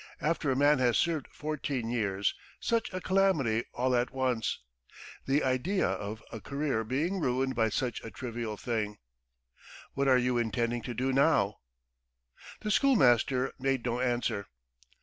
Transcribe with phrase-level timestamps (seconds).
[0.19, 4.57] After a man has served fourteen years, such a calamity all at once!
[5.27, 8.97] The idea of a career being ruined by such a trivial thing.
[9.93, 11.59] What are you intending to do now?"
[12.61, 14.47] The schoolmaster made no answer.